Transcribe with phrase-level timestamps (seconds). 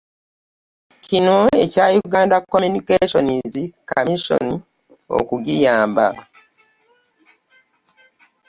[1.07, 3.45] Kino ekya Uganda Communications
[3.91, 4.45] Commission
[5.17, 6.07] okugiyamba